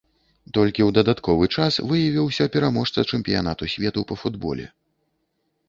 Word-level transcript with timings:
Толькі 0.57 0.81
ў 0.85 0.89
дадатковы 0.97 1.49
час 1.57 1.77
выявіўся 1.91 2.49
пераможца 2.57 3.05
чэмпіянату 3.09 3.71
свету 3.77 4.07
па 4.13 4.21
футболе. 4.25 4.65